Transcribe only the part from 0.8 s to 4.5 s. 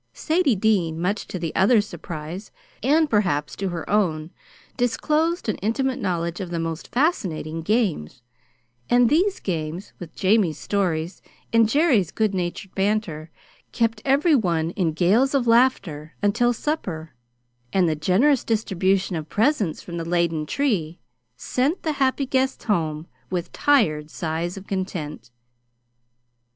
much to the others' surprise and perhaps to her own